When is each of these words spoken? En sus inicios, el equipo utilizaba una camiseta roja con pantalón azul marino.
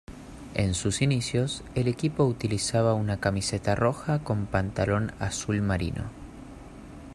En 0.55 0.73
sus 0.73 1.03
inicios, 1.03 1.61
el 1.75 1.87
equipo 1.87 2.25
utilizaba 2.25 2.95
una 2.95 3.19
camiseta 3.19 3.75
roja 3.75 4.23
con 4.23 4.47
pantalón 4.47 5.11
azul 5.19 5.61
marino. 5.61 6.05